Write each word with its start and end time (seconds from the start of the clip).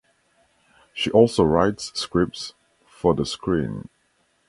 She 0.95 1.11
also 1.11 1.43
writes 1.43 1.91
scripts 1.93 2.55
for 2.87 3.13
the 3.13 3.23
screen. 3.23 3.87